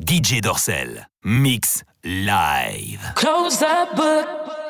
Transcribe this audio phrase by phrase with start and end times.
[0.00, 1.04] DJ Dorsel.
[1.24, 3.14] Mix live.
[3.14, 4.69] Close the book.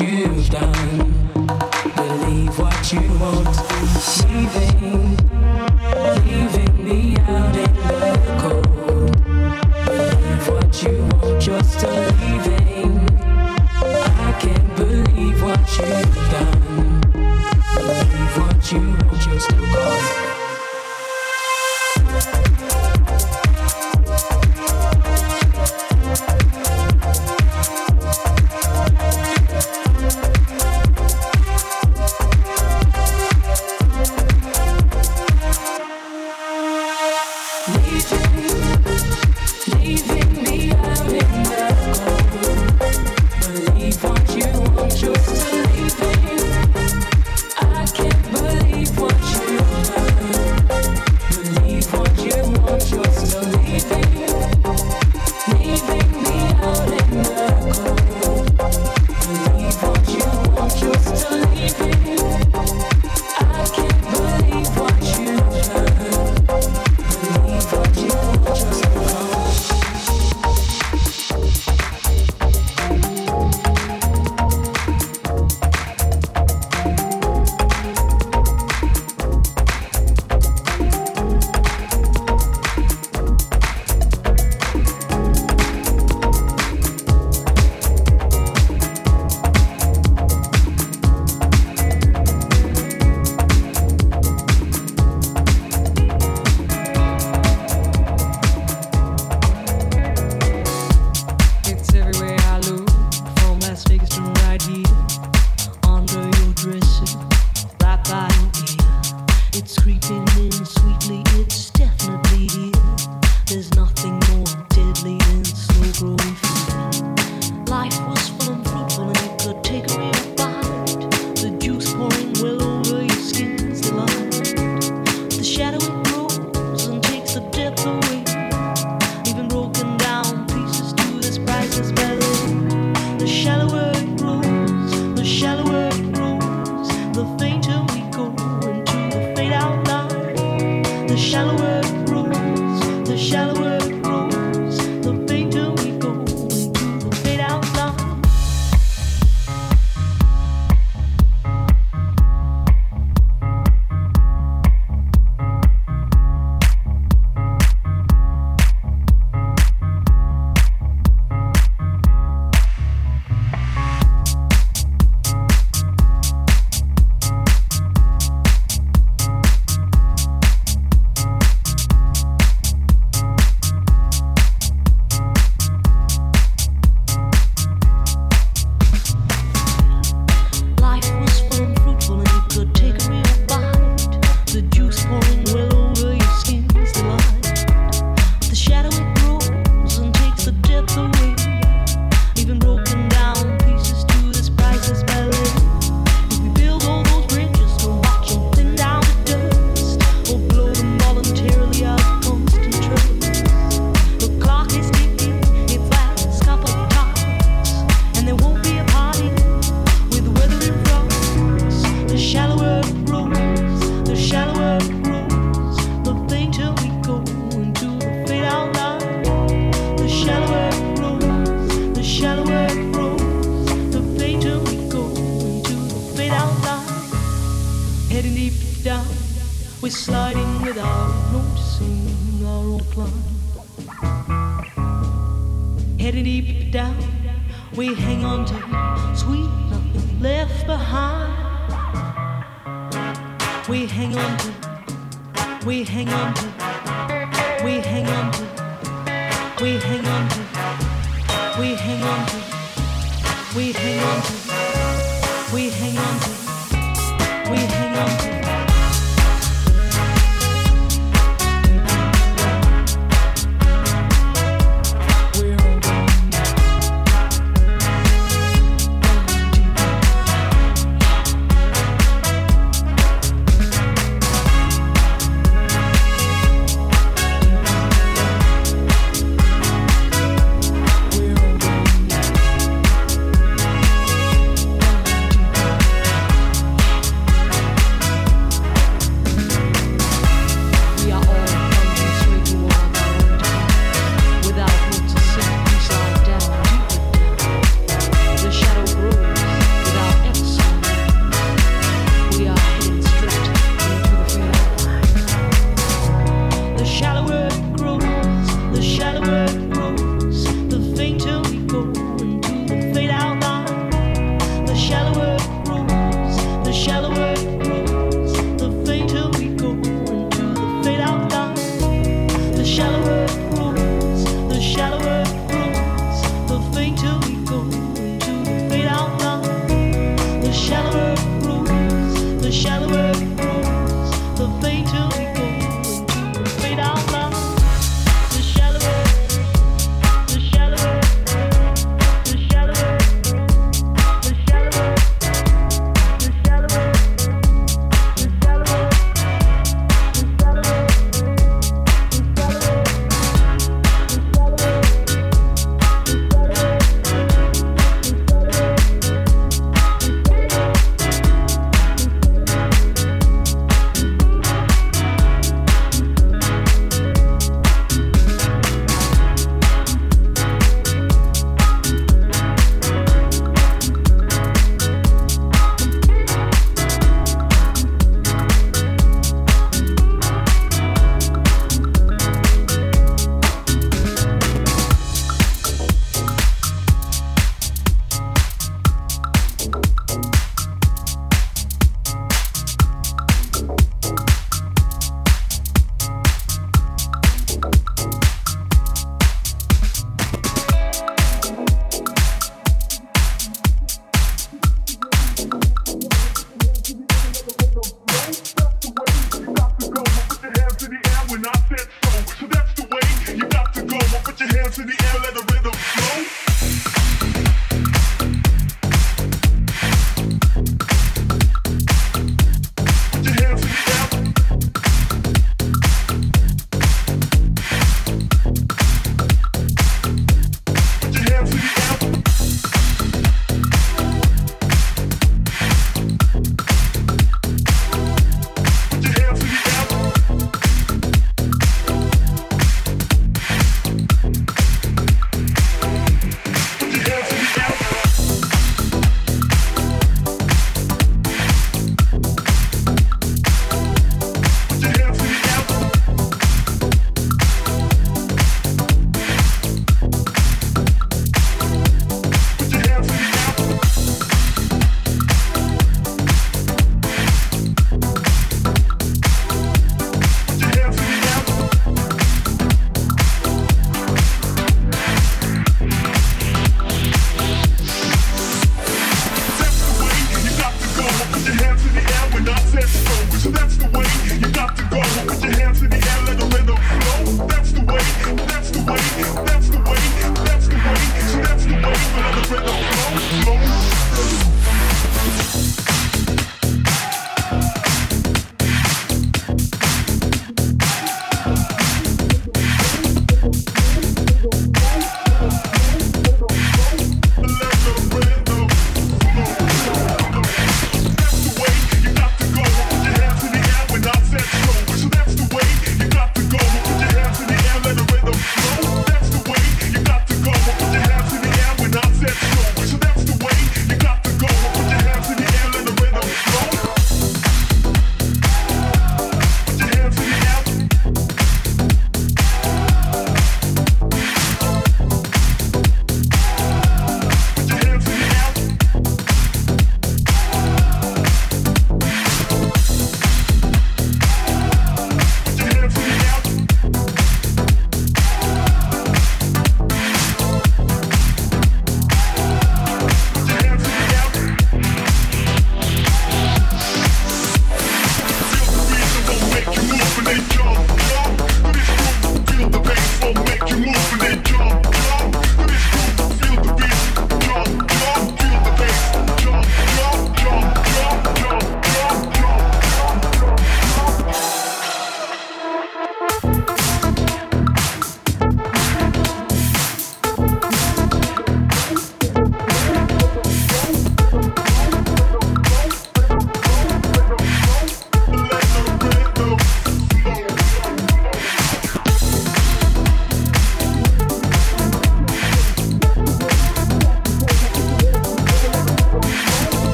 [0.00, 1.07] you've done.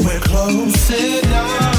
[0.00, 1.71] we're close enough.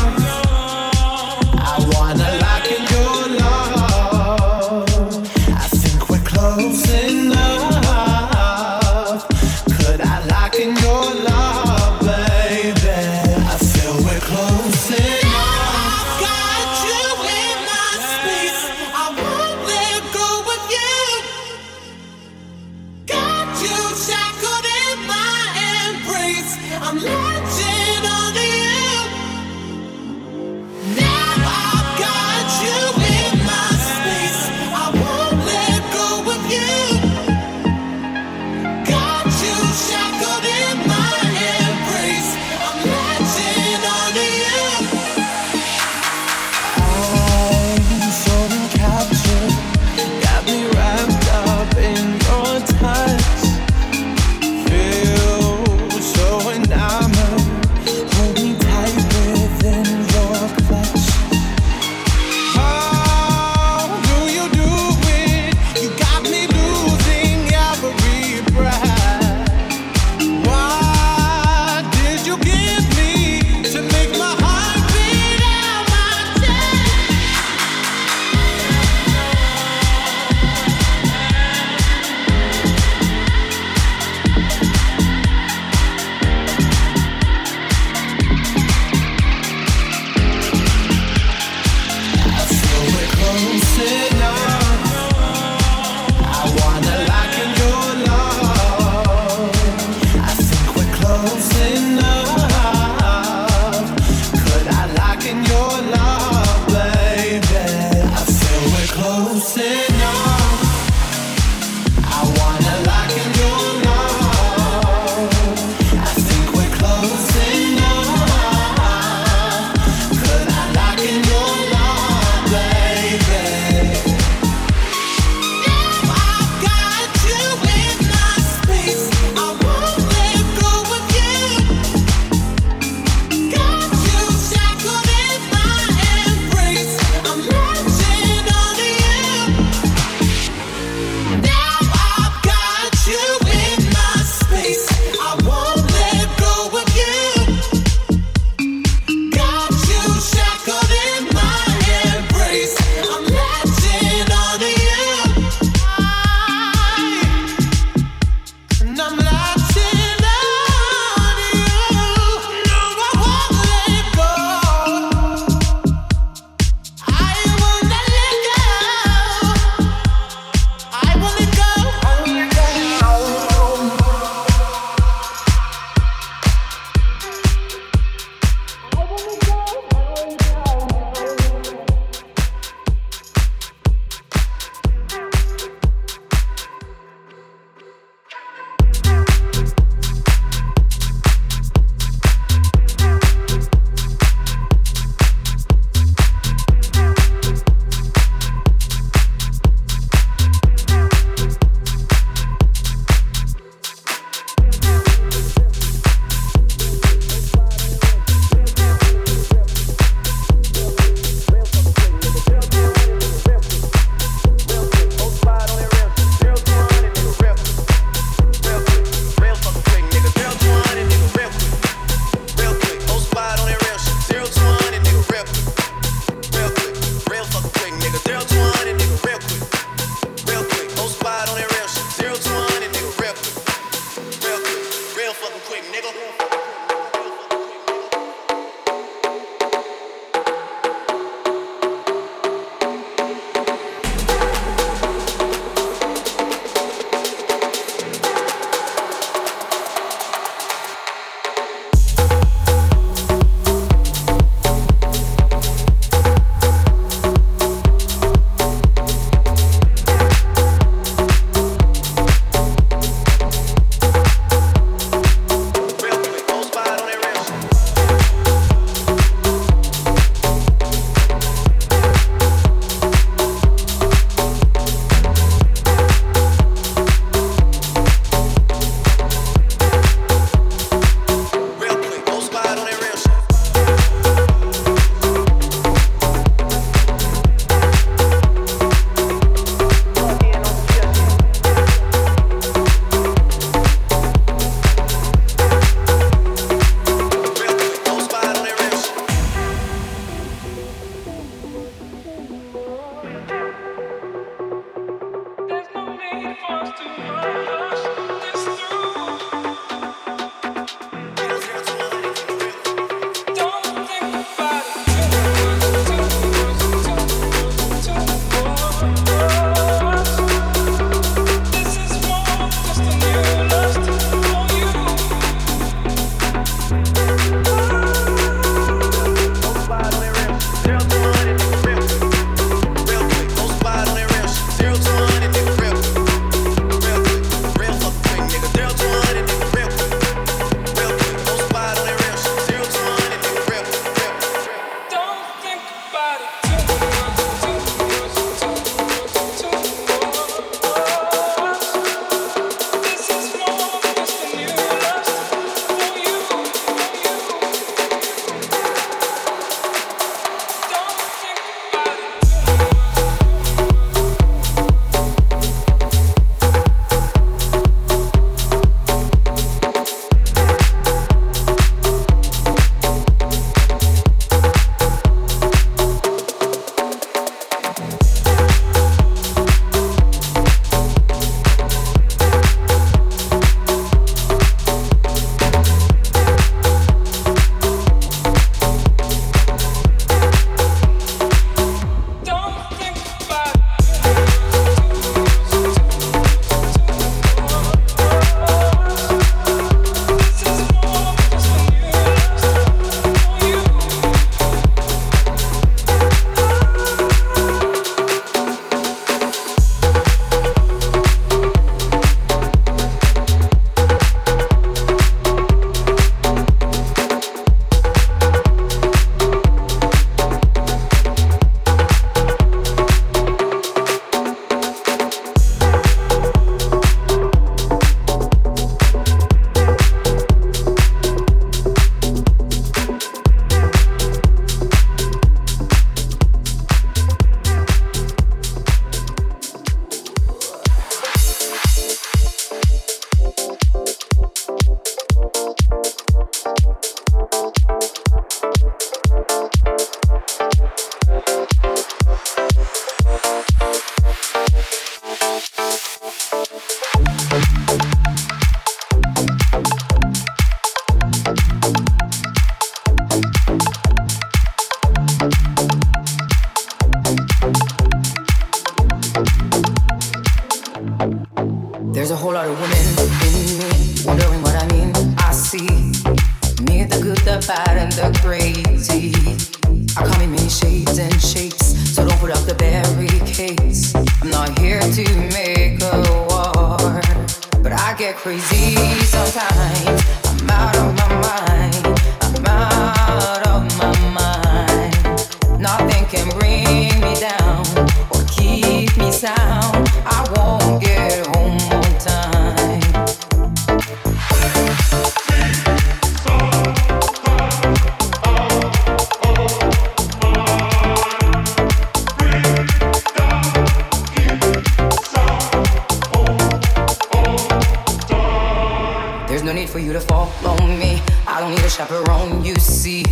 [521.53, 523.23] I don't need a chaperone, you see.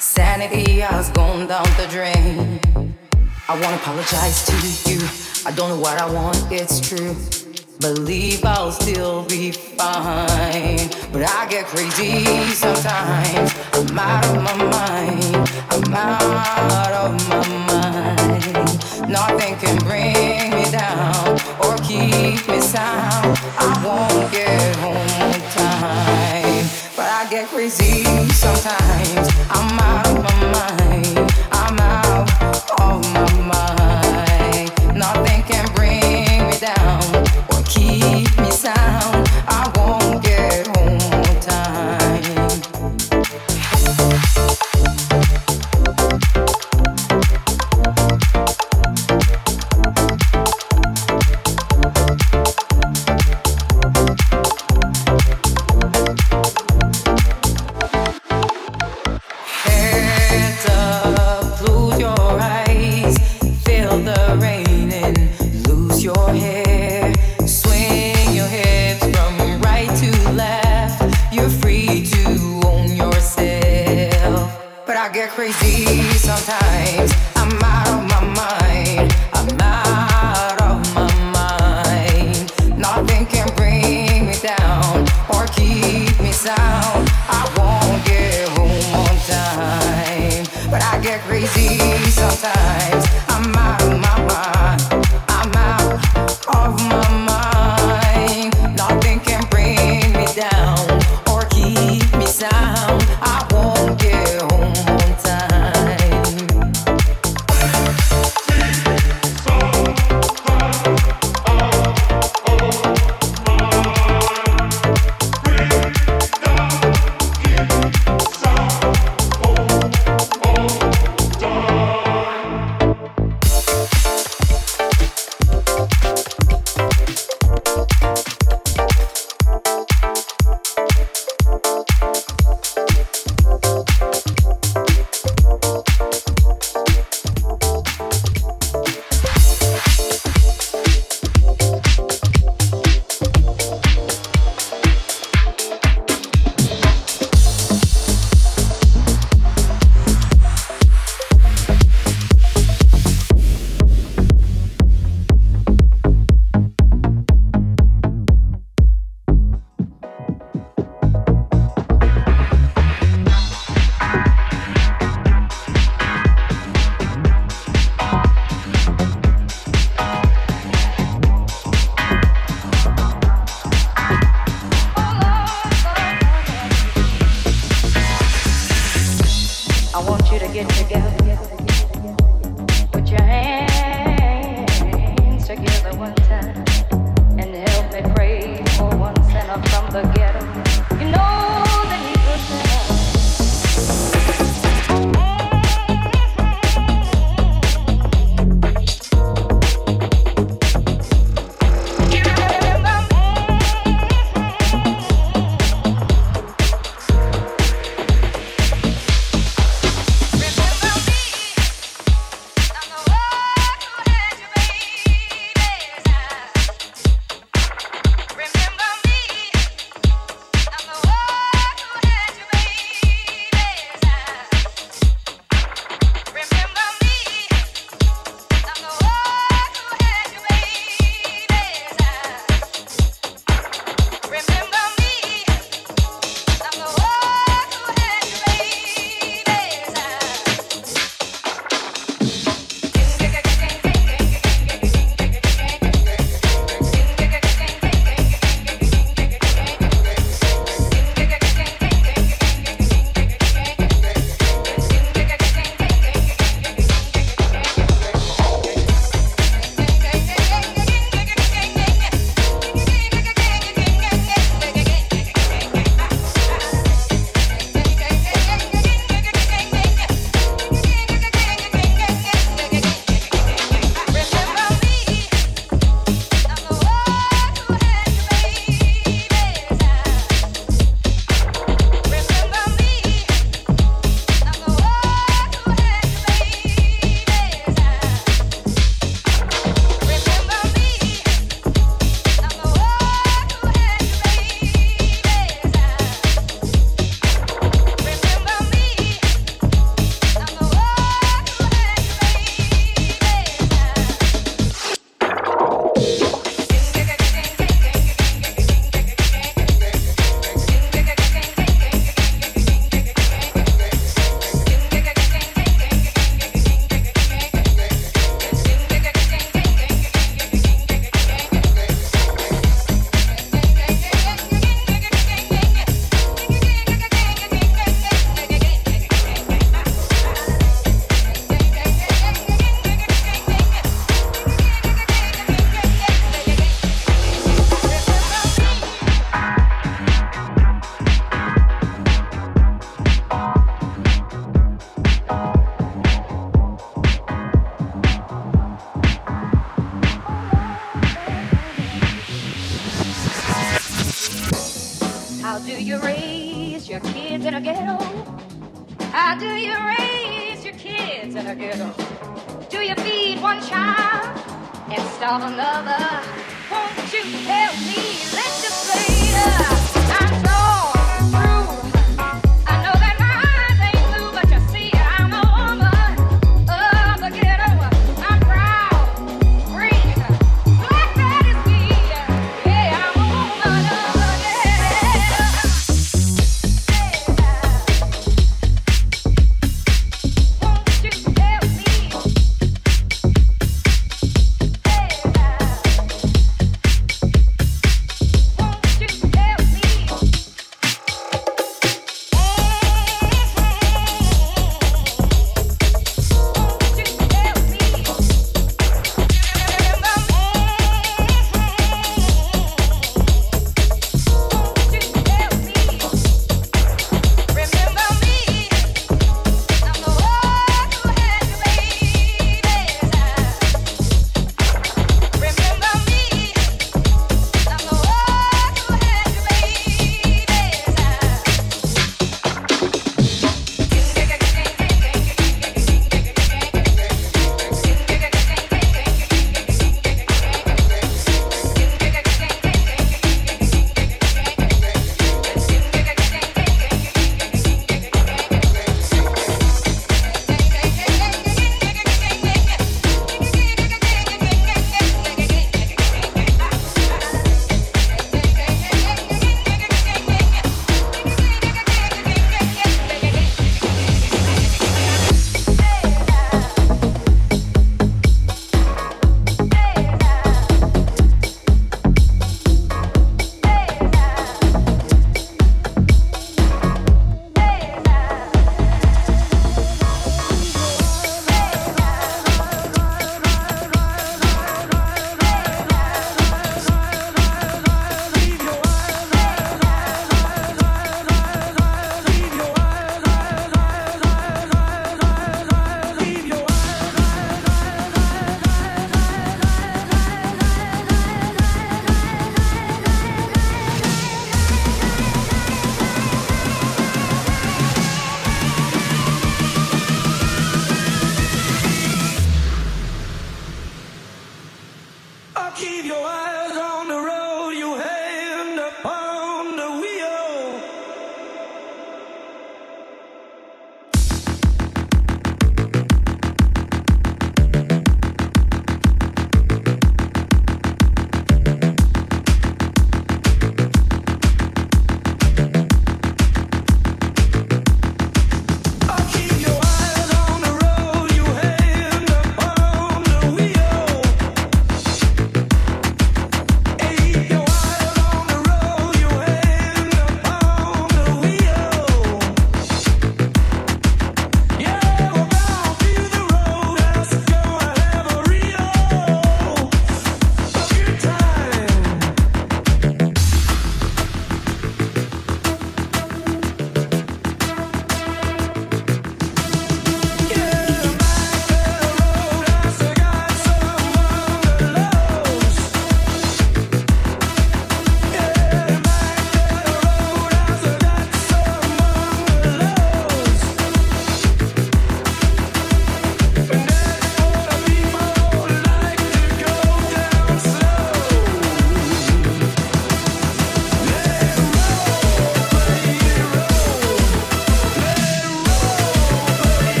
[0.00, 2.58] Sanity has gone down the drain.
[3.48, 4.98] I wanna apologize to you.
[5.46, 7.14] I don't know what I want, it's true.
[7.78, 10.90] Believe I'll still be fine.
[11.12, 13.54] But I get crazy sometimes.
[13.74, 15.50] I'm out of my mind.
[15.70, 19.08] I'm out of my mind.
[19.08, 23.38] Nothing can bring me down or keep me sound.
[23.56, 25.15] I won't get home
[27.36, 29.28] get crazy sometimes.
[29.50, 30.85] I'm out of my mind.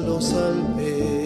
[0.00, 1.21] los alpes.